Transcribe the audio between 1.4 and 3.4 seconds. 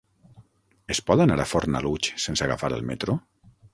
a Fornalutx sense agafar el metro?